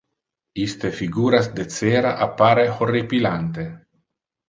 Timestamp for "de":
1.61-1.67